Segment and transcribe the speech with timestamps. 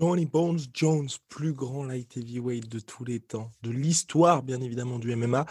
[0.00, 4.98] Johnny Bones Jones, plus grand light heavyweight de tous les temps, de l'histoire bien évidemment
[4.98, 5.44] du MMA,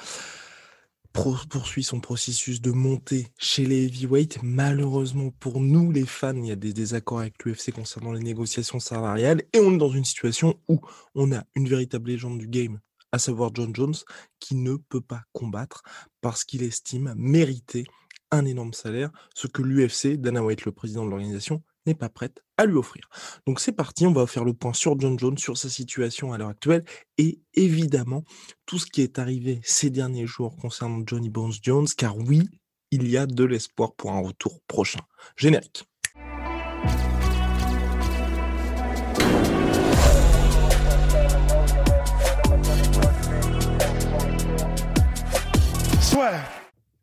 [1.13, 4.39] poursuit son processus de montée chez les heavyweights.
[4.41, 8.79] Malheureusement pour nous les fans, il y a des désaccords avec l'UFC concernant les négociations
[8.79, 10.79] salariales et on est dans une situation où
[11.13, 12.79] on a une véritable légende du game,
[13.11, 13.95] à savoir John Jones,
[14.39, 15.83] qui ne peut pas combattre
[16.21, 17.85] parce qu'il estime mériter
[18.31, 22.41] un énorme salaire, ce que l'UFC, Dana White, le président de l'organisation, n'est pas prête
[22.57, 23.09] à lui offrir.
[23.45, 26.37] Donc c'est parti, on va faire le point sur John Jones, sur sa situation à
[26.37, 26.83] l'heure actuelle
[27.17, 28.23] et évidemment
[28.65, 32.49] tout ce qui est arrivé ces derniers jours concernant Johnny Bones Jones, car oui,
[32.91, 35.01] il y a de l'espoir pour un retour prochain.
[35.35, 35.85] Générique.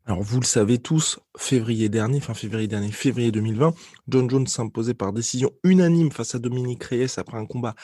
[0.07, 3.73] Alors vous le savez tous, février dernier, fin février dernier, février 2020,
[4.07, 7.75] John Jones s'imposait par décision unanime face à Dominique Reyes après un combat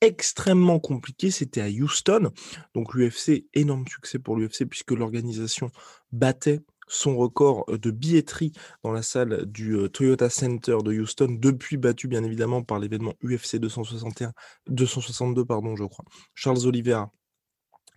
[0.00, 2.30] extrêmement compliqué, c'était à Houston.
[2.76, 5.72] Donc l'UFC, énorme succès pour l'UFC puisque l'organisation
[6.12, 8.52] battait son record de billetterie
[8.84, 13.14] dans la salle du euh, Toyota Center de Houston, depuis battu bien évidemment par l'événement
[13.24, 14.32] UFC 261,
[14.68, 16.04] 262, pardon, je crois.
[16.36, 17.10] Charles Oliveira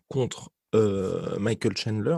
[0.07, 2.17] contre euh, Michael Chandler.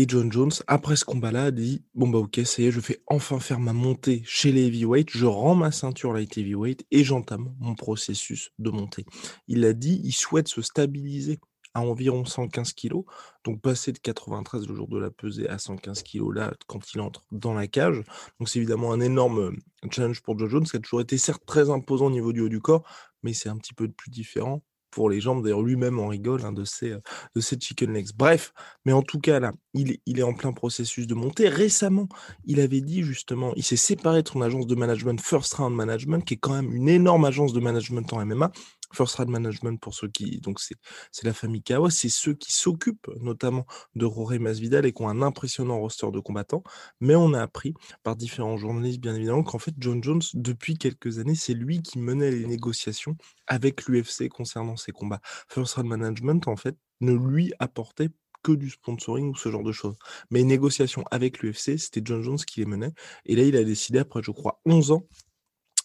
[0.00, 2.80] Et John Jones, après ce combat-là, a dit Bon, bah, ok, ça y est, je
[2.80, 7.04] fais enfin faire ma montée chez les heavyweights, je rends ma ceinture light heavyweight et
[7.04, 9.04] j'entame mon processus de montée.
[9.46, 11.38] Il a dit il souhaite se stabiliser
[11.74, 13.04] à environ 115 kilos,
[13.44, 17.02] donc passer de 93 le jour de la pesée à 115 kilos là, quand il
[17.02, 18.02] entre dans la cage.
[18.38, 21.42] Donc, c'est évidemment un énorme euh, challenge pour John Jones, qui a toujours été certes
[21.44, 22.88] très imposant au niveau du haut du corps,
[23.22, 25.42] mais c'est un petit peu plus différent pour les jambes.
[25.42, 27.00] D'ailleurs, lui-même en rigole hein, de, ses, euh,
[27.34, 28.10] de ses chicken legs.
[28.16, 28.52] Bref,
[28.84, 31.48] mais en tout cas, là, il, il est en plein processus de montée.
[31.48, 32.08] Récemment,
[32.44, 36.24] il avait dit justement, il s'est séparé de son agence de management First Round Management,
[36.24, 38.52] qui est quand même une énorme agence de management en MMA.
[38.92, 40.40] First Round Management, pour ceux qui.
[40.40, 40.76] Donc, c'est
[41.24, 45.22] la famille Kawa, c'est ceux qui s'occupent notamment de Roré Masvidal et qui ont un
[45.22, 46.62] impressionnant roster de combattants.
[47.00, 51.18] Mais on a appris par différents journalistes, bien évidemment, qu'en fait, John Jones, depuis quelques
[51.18, 55.20] années, c'est lui qui menait les négociations avec l'UFC concernant ses combats.
[55.48, 58.10] First Round Management, en fait, ne lui apportait
[58.42, 59.96] que du sponsoring ou ce genre de choses.
[60.30, 62.92] Mais les négociations avec l'UFC, c'était John Jones qui les menait.
[63.26, 65.06] Et là, il a décidé, après, je crois, 11 ans,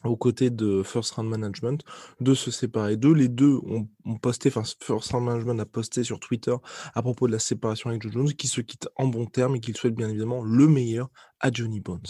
[0.10, 1.84] aux côtés de First Round Management,
[2.20, 3.14] de se séparer d'eux.
[3.14, 3.88] Les deux ont,
[4.22, 6.56] posté, enfin, First Round Management a posté sur Twitter
[6.94, 9.60] à propos de la séparation avec John Jones, qui se quitte en bon terme et
[9.60, 12.02] qu'il souhaite bien évidemment le meilleur à Johnny Bones.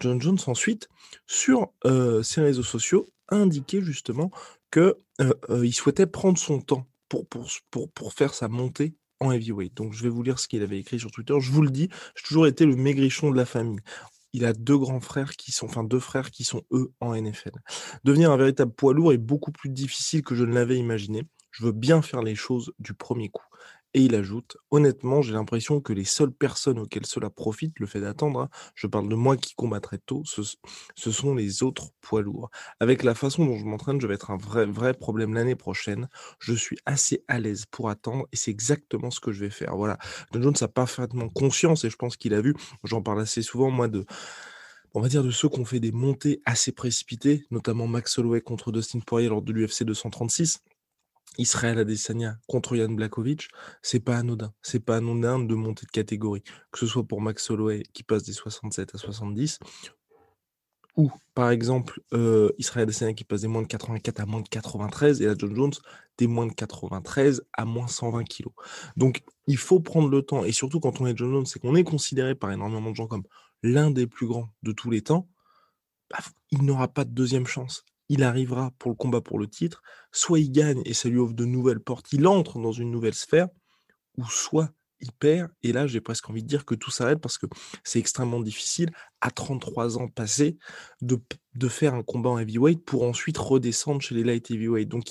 [0.00, 0.88] John Jones, ensuite,
[1.26, 4.30] sur euh, ses réseaux sociaux, a indiqué justement
[4.70, 9.74] que euh, euh, souhaitait prendre son temps pour, pour faire sa montée en heavyweight.
[9.76, 11.34] Donc, je vais vous lire ce qu'il avait écrit sur Twitter.
[11.40, 13.80] Je vous le dis, j'ai toujours été le maigrichon de la famille.
[14.32, 17.52] Il a deux grands frères qui sont, enfin deux frères qui sont eux en NFL.
[18.04, 21.24] Devenir un véritable poids lourd est beaucoup plus difficile que je ne l'avais imaginé.
[21.50, 23.44] Je veux bien faire les choses du premier coup.
[23.92, 28.00] Et il ajoute, honnêtement, j'ai l'impression que les seules personnes auxquelles cela profite, le fait
[28.00, 30.42] d'attendre, hein, je parle de moi qui combattrai tôt, ce,
[30.94, 32.50] sont les autres poids lourds.
[32.78, 36.08] Avec la façon dont je m'entraîne, je vais être un vrai, vrai problème l'année prochaine.
[36.38, 39.76] Je suis assez à l'aise pour attendre et c'est exactement ce que je vais faire.
[39.76, 39.98] Voilà.
[40.32, 43.70] John Jones a parfaitement conscience et je pense qu'il a vu, j'en parle assez souvent,
[43.70, 44.04] moi, de
[44.94, 48.40] on va dire de ceux qui ont fait des montées assez précipitées, notamment Max Holloway
[48.40, 50.62] contre Dustin Poirier lors de l'UFC 236.
[51.38, 53.48] Israël Adesanya contre Jan Blakovic,
[53.82, 54.52] c'est pas anodin.
[54.62, 56.42] C'est pas anodin de monter de catégorie.
[56.70, 59.58] Que ce soit pour Max Holloway qui passe des 67 à 70,
[60.96, 64.48] ou par exemple euh, Israël Adesanya qui passe des moins de 84 à moins de
[64.48, 65.72] 93, et là John Jones
[66.18, 68.52] des moins de 93 à moins 120 kilos.
[68.96, 71.76] Donc il faut prendre le temps, et surtout quand on est John Jones, c'est qu'on
[71.76, 73.24] est considéré par énormément de gens comme
[73.62, 75.28] l'un des plus grands de tous les temps,
[76.10, 76.18] bah,
[76.50, 77.84] il n'aura pas de deuxième chance.
[78.10, 79.80] Il arrivera pour le combat pour le titre,
[80.12, 83.14] soit il gagne et ça lui ouvre de nouvelles portes, il entre dans une nouvelle
[83.14, 83.48] sphère,
[84.18, 84.70] ou soit
[85.00, 87.46] il perd, et là j'ai presque envie de dire que tout s'arrête parce que
[87.84, 88.90] c'est extrêmement difficile,
[89.20, 90.58] à 33 ans passés,
[91.00, 91.18] de,
[91.54, 94.88] de faire un combat en heavyweight pour ensuite redescendre chez les light heavyweight.
[94.88, 95.04] Donc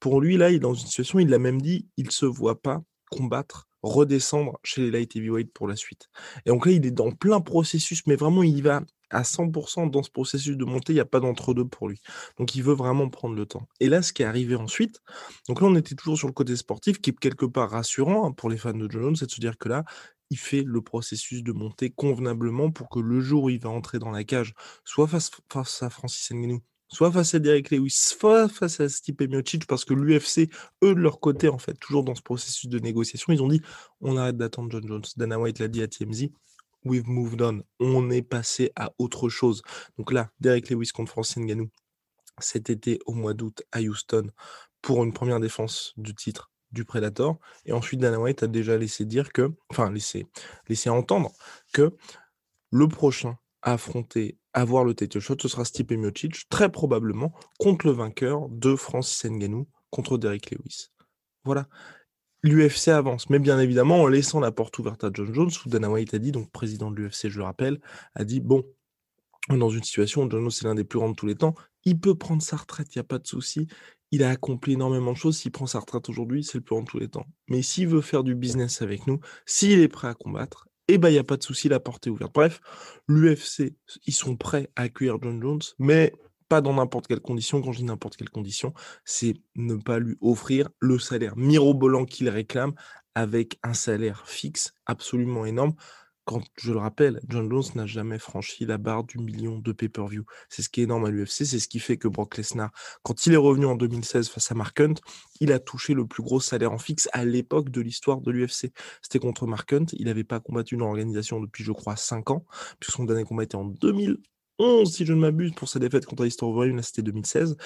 [0.00, 2.26] pour lui, là, il est dans une situation, il l'a même dit, il ne se
[2.26, 6.08] voit pas combattre, redescendre chez les light heavyweight pour la suite.
[6.44, 9.90] Et donc là, il est dans plein processus, mais vraiment, il y va à 100%
[9.90, 12.00] dans ce processus de montée, il n'y a pas d'entre-deux pour lui.
[12.38, 13.66] Donc il veut vraiment prendre le temps.
[13.80, 15.00] Et là, ce qui est arrivé ensuite,
[15.48, 18.32] donc là, on était toujours sur le côté sportif, qui est quelque part rassurant hein,
[18.32, 19.84] pour les fans de John Jones, c'est de se dire que là,
[20.30, 23.98] il fait le processus de montée convenablement pour que le jour où il va entrer
[23.98, 25.30] dans la cage, soit face,
[25.82, 29.94] à Francis Ngannou, soit face à Derek Lewis, soit face à Stipe Miocic, parce que
[29.94, 30.50] l'UFC,
[30.82, 33.62] eux, de leur côté, en fait, toujours dans ce processus de négociation, ils ont dit
[34.00, 35.04] on arrête d'attendre John Jones.
[35.16, 36.28] Dana White l'a dit à TMZ
[36.88, 37.62] we've moved on.
[37.80, 39.62] On est passé à autre chose.
[39.98, 41.70] Donc là, Derek Lewis contre Francis Ngannou,
[42.38, 44.30] cet été au mois d'août à Houston,
[44.82, 47.38] pour une première défense du titre du Predator.
[47.64, 50.26] Et ensuite, Dana White a déjà laissé dire que, enfin, laissé,
[50.68, 51.32] laissé entendre
[51.72, 51.96] que
[52.70, 57.86] le prochain à affronter, avoir le title shot, ce sera Stipe Miocic, très probablement contre
[57.86, 60.88] le vainqueur de Francis Ngannou contre Derek Lewis.
[61.44, 61.66] Voilà.
[62.42, 65.90] L'UFC avance, mais bien évidemment en laissant la porte ouverte à John Jones, où Dana
[65.90, 67.80] White a dit, donc président de l'UFC, je le rappelle,
[68.14, 68.64] a dit bon,
[69.48, 71.54] dans une situation où John Jones est l'un des plus grands de tous les temps,
[71.84, 73.66] il peut prendre sa retraite, il n'y a pas de souci.
[74.10, 75.38] Il a accompli énormément de choses.
[75.38, 77.26] S'il prend sa retraite aujourd'hui, c'est le plus grand de tous les temps.
[77.48, 81.10] Mais s'il veut faire du business avec nous, s'il est prêt à combattre, eh ben,
[81.10, 82.32] il n'y a pas de souci, la porte est ouverte.
[82.34, 82.60] Bref,
[83.06, 83.74] l'UFC,
[84.06, 86.12] ils sont prêts à accueillir John Jones, mais
[86.48, 87.60] pas dans n'importe quelle condition.
[87.62, 88.72] Quand je dis n'importe quelle condition,
[89.04, 92.74] c'est ne pas lui offrir le salaire mirobolant qu'il réclame
[93.14, 95.74] avec un salaire fixe absolument énorme.
[96.24, 100.26] Quand je le rappelle, John Jones n'a jamais franchi la barre du million de pay-per-view.
[100.50, 102.70] C'est ce qui est énorme à l'UFC, c'est ce qui fait que Brock Lesnar,
[103.02, 104.96] quand il est revenu en 2016 face à Mark Hunt,
[105.40, 108.72] il a touché le plus gros salaire en fixe à l'époque de l'histoire de l'UFC.
[109.00, 112.44] C'était contre Mark Hunt, il n'avait pas combattu une organisation depuis, je crois, 5 ans,
[112.78, 114.18] puisque son dernier combat était en 2000,
[114.58, 117.56] 11, si je ne m'abuse, pour sa défaite contre Alistair Overeem, là c'était 2016.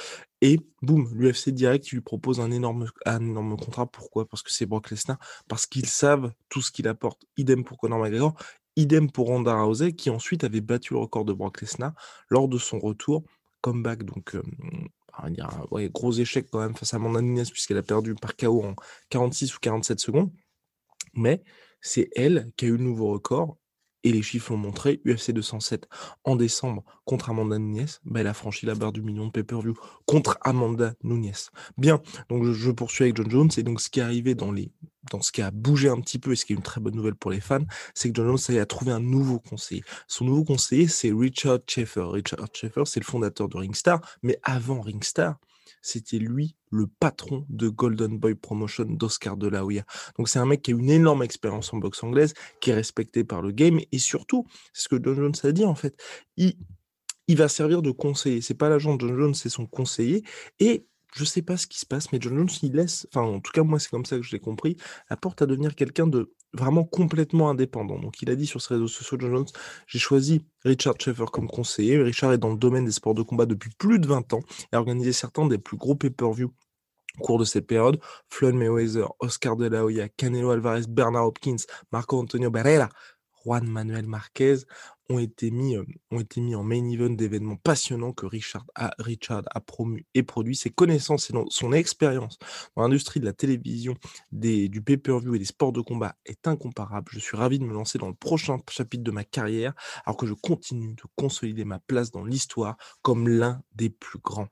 [0.40, 3.86] Et boum, l'UFC direct, lui propose un énorme, un énorme contrat.
[3.86, 4.28] Pourquoi?
[4.28, 5.18] Parce que c'est Brock Lesnar,
[5.48, 7.24] parce qu'ils savent tout ce qu'il apporte.
[7.36, 8.34] Idem pour Conor McGregor,
[8.76, 11.92] idem pour Ronda Rousey, qui ensuite avait battu le record de Brock Lesnar
[12.28, 13.24] lors de son retour.
[13.62, 14.42] Comeback, donc, euh,
[15.18, 18.14] on va dire, ouais, gros échec quand même face à Amanda Nunes, puisqu'elle a perdu
[18.14, 18.74] par KO en
[19.08, 20.30] 46 ou 47 secondes.
[21.14, 21.42] Mais
[21.80, 23.56] c'est elle qui a eu le nouveau record
[24.04, 25.88] et les chiffres l'ont montré, UFC 207
[26.24, 29.74] en décembre contre Amanda Nunes, bah, elle a franchi la barre du million de pay-per-view
[30.06, 31.32] contre Amanda Nunes.
[31.78, 34.70] Bien, donc je, poursuis avec John Jones, et donc ce qui est arrivé dans les
[35.10, 36.94] dans ce qui a bougé un petit peu, et ce qui est une très bonne
[36.94, 39.82] nouvelle pour les fans, c'est que John Jones a trouvé un nouveau conseiller.
[40.06, 42.04] Son nouveau conseiller, c'est Richard Schaeffer.
[42.04, 45.38] Richard Schaeffer, c'est le fondateur de Ringstar, mais avant Ringstar,
[45.82, 49.84] c'était lui le patron de Golden Boy Promotion d'Oscar de la Hoya.
[50.16, 53.24] Donc c'est un mec qui a une énorme expérience en boxe anglaise, qui est respecté
[53.24, 56.00] par le game, et surtout, c'est ce que John Jones a dit en fait,
[56.36, 56.56] il,
[57.36, 58.40] va servir de conseiller.
[58.40, 60.22] C'est pas l'agent de John Jones, c'est son conseiller,
[60.60, 63.40] et je sais pas ce qui se passe, mais John Jones, il laisse, enfin en
[63.40, 64.76] tout cas moi c'est comme ça que je l'ai compris,
[65.10, 67.98] la porte à devenir quelqu'un de vraiment complètement indépendant.
[67.98, 69.46] Donc il a dit sur ses réseaux sociaux, John Jones,
[69.86, 72.02] j'ai choisi Richard Schaeffer comme conseiller.
[72.02, 74.40] Richard est dans le domaine des sports de combat depuis plus de 20 ans
[74.72, 76.52] et a organisé certains des plus gros pay-per-view
[77.18, 78.00] au cours de cette période.
[78.28, 82.88] Floyd Mayweather, Oscar de la Hoya, Canelo Alvarez, Bernard Hopkins, Marco Antonio Barrera,
[83.44, 84.58] Juan Manuel Marquez
[85.08, 88.92] ont été mis, euh, ont été mis en main event d'événements passionnants que Richard a,
[88.98, 90.56] Richard a promu et produit.
[90.56, 92.38] Ses connaissances et son expérience
[92.76, 93.94] dans l'industrie de la télévision,
[94.30, 97.10] des, du pay-per-view et des sports de combat est incomparable.
[97.12, 100.26] Je suis ravi de me lancer dans le prochain chapitre de ma carrière alors que
[100.26, 104.48] je continue de consolider ma place dans l'histoire comme l'un des plus grands.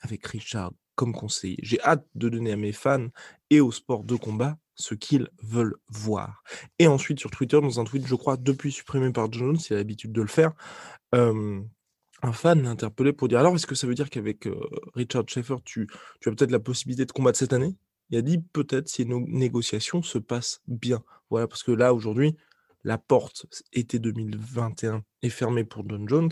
[0.00, 1.58] Avec Richard comme conseiller.
[1.62, 3.08] J'ai hâte de donner à mes fans
[3.50, 6.42] et aux sports de combat ce qu'ils veulent voir.
[6.78, 9.76] Et ensuite, sur Twitter, dans un tweet, je crois, depuis supprimé par Jones, il a
[9.76, 10.52] l'habitude de le faire,
[12.24, 14.48] un fan l'a interpellé pour dire Alors, est-ce que ça veut dire qu'avec
[14.94, 15.86] Richard Schaeffer, tu,
[16.20, 17.76] tu as peut-être la possibilité de combattre cette année?
[18.10, 21.02] Il a dit Peut-être si nos négociations se passent bien.
[21.30, 22.36] Voilà, parce que là, aujourd'hui,
[22.82, 26.30] la porte été 2021 est fermée pour John Jones,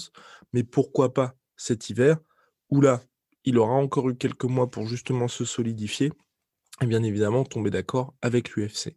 [0.52, 2.18] mais pourquoi pas cet hiver,
[2.70, 3.02] où là,
[3.44, 6.12] il aura encore eu quelques mois pour justement se solidifier
[6.80, 8.96] et bien évidemment tomber d'accord avec l'UFC.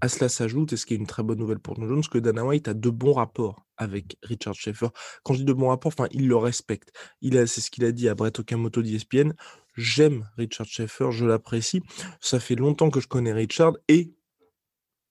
[0.00, 2.18] À cela s'ajoute, et ce qui est une très bonne nouvelle pour John Jones, que
[2.18, 4.88] Dana White a de bons rapports avec Richard Schaeffer.
[5.22, 6.92] Quand je dis de bons rapports, enfin, il le respecte.
[7.20, 9.32] Il a, c'est ce qu'il a dit à Brett Okamoto d'ESPN.
[9.76, 11.82] J'aime Richard Schaeffer, je l'apprécie.
[12.20, 14.14] Ça fait longtemps que je connais Richard et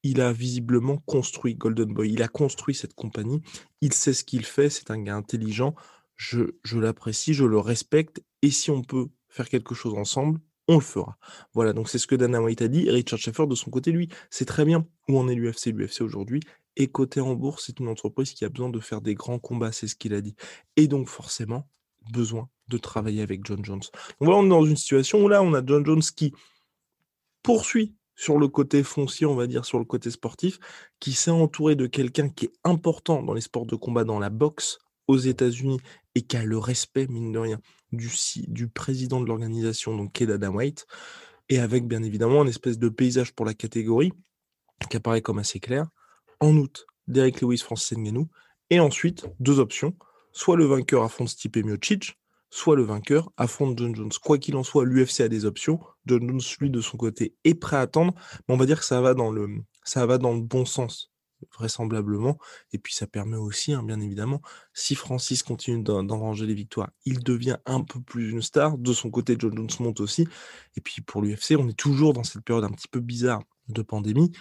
[0.03, 2.11] il a visiblement construit Golden Boy.
[2.11, 3.41] Il a construit cette compagnie.
[3.79, 4.69] Il sait ce qu'il fait.
[4.69, 5.75] C'est un gars intelligent.
[6.15, 8.21] Je, je l'apprécie, je le respecte.
[8.41, 11.17] Et si on peut faire quelque chose ensemble, on le fera.
[11.53, 12.89] Voilà, donc c'est ce que Dana White a dit.
[12.89, 15.67] Richard Schaeffer, de son côté, lui, c'est très bien où en est l'UFC.
[15.67, 16.41] L'UFC aujourd'hui
[16.75, 17.65] est coté en bourse.
[17.67, 20.21] C'est une entreprise qui a besoin de faire des grands combats, c'est ce qu'il a
[20.21, 20.35] dit.
[20.77, 21.67] Et donc, forcément,
[22.11, 23.79] besoin de travailler avec John Jones.
[23.79, 26.33] Donc voilà, on est dans une situation où là, on a John Jones qui
[27.41, 30.59] poursuit sur le côté foncier, on va dire, sur le côté sportif,
[30.99, 34.29] qui s'est entouré de quelqu'un qui est important dans les sports de combat, dans la
[34.29, 35.79] boxe aux États-Unis
[36.15, 37.59] et qui a le respect, mine de rien,
[37.93, 40.85] du, président de l'organisation, donc Ked Adam White,
[41.49, 44.11] et avec bien évidemment un espèce de paysage pour la catégorie
[44.89, 45.87] qui apparaît comme assez clair.
[46.39, 48.29] En août, Derek Lewis, Francis Ngannou,
[48.69, 49.95] et ensuite deux options,
[50.31, 52.17] soit le vainqueur affronte Stipe Miocic,
[52.49, 54.11] soit le vainqueur affronte John Jones.
[54.23, 55.79] Quoi qu'il en soit, l'UFC a des options.
[56.05, 58.13] John Jones, lui, de son côté, est prêt à attendre,
[58.47, 61.12] mais on va dire que ça va dans le bon sens
[61.53, 62.37] vraisemblablement.
[62.71, 64.41] Et puis ça permet aussi, hein, bien évidemment,
[64.73, 68.77] si Francis continue d'enranger les victoires, il devient un peu plus une star.
[68.77, 70.27] De son côté, John Jones monte aussi.
[70.75, 73.81] Et puis pour l'UFC, on est toujours dans cette période un petit peu bizarre de
[73.81, 74.31] pandémie.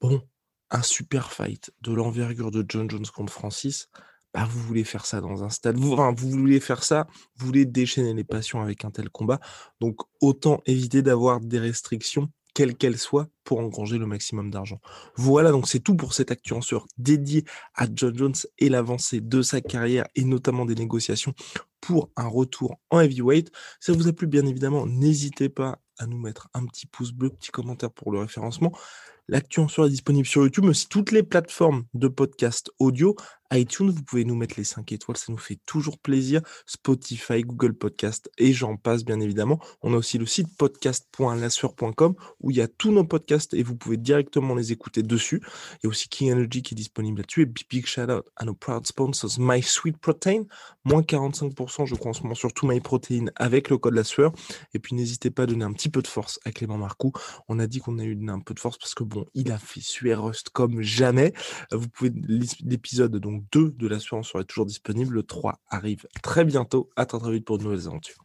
[0.00, 0.22] Bon,
[0.70, 3.88] un super fight de l'envergure de John Jones contre Francis.
[4.34, 7.06] Bah, vous voulez faire ça dans un stade, vous, vous voulez faire ça,
[7.36, 9.40] vous voulez déchaîner les passions avec un tel combat.
[9.78, 14.80] Donc autant éviter d'avoir des restrictions quelle qu'elle soit, pour engranger le maximum d'argent.
[15.16, 16.60] Voilà, donc c'est tout pour cette actu en
[16.96, 17.44] dédiée
[17.74, 21.34] à John Jones et l'avancée de sa carrière et notamment des négociations
[21.80, 23.50] pour un retour en heavyweight.
[23.80, 27.12] Si ça vous a plu, bien évidemment, n'hésitez pas à nous mettre un petit pouce
[27.12, 28.72] bleu, petit commentaire pour le référencement.
[29.28, 33.14] L'actu en est disponible sur YouTube, mais aussi toutes les plateformes de podcast audio
[33.52, 36.40] iTunes, vous pouvez nous mettre les 5 étoiles, ça nous fait toujours plaisir.
[36.66, 39.60] Spotify, Google Podcast et j'en passe bien évidemment.
[39.82, 43.76] On a aussi le site podcast.lassure.com où il y a tous nos podcasts et vous
[43.76, 45.42] pouvez directement les écouter dessus.
[45.74, 48.44] Il y a aussi King Energy qui est disponible là-dessus et big, shout out à
[48.44, 50.44] nos proud sponsors My Sweet Protein,
[50.84, 54.04] moins 45% je crois en ce moment sur tout My Protein avec le code La
[54.04, 54.32] Sueur.
[54.74, 57.12] Et puis n'hésitez pas à donner un petit peu de force à Clément Marcoux.
[57.48, 59.58] On a dit qu'on a eu un peu de force parce que bon, il a
[59.58, 61.32] fait suer Rust comme jamais.
[61.70, 62.12] Vous pouvez
[62.60, 65.14] l'épisode donc 2 de l'assurance serait toujours disponible.
[65.14, 66.90] Le 3 arrive très bientôt.
[66.96, 68.24] À très, très vite pour de nouvelles aventures.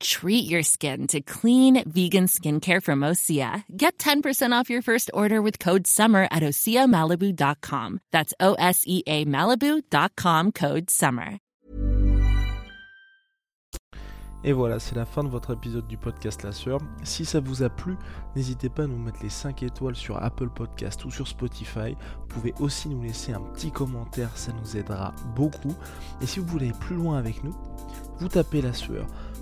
[0.00, 3.64] Treat your skin to clean vegan skincare from Osea.
[3.76, 8.00] Get 10% off your first order with code SUMMER at OseaMalibu.com.
[8.12, 11.40] That's O S E A Malibu.com code SUMMER.
[14.46, 16.78] Et voilà, c'est la fin de votre épisode du podcast La Sœur.
[17.02, 17.96] Si ça vous a plu,
[18.36, 21.96] n'hésitez pas à nous mettre les 5 étoiles sur Apple Podcast ou sur Spotify.
[22.20, 25.74] Vous pouvez aussi nous laisser un petit commentaire, ça nous aidera beaucoup.
[26.20, 27.56] Et si vous voulez aller plus loin avec nous,
[28.20, 29.08] vous tapez La Sueur